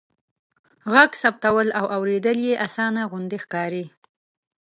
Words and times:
ږغ 0.93 1.11
ثبتول 1.21 1.67
او 1.79 1.85
اوریدل 1.95 2.37
يې 2.47 2.53
آسانه 2.65 3.01
غوندې 3.09 3.37
ښکاري. 3.43 3.85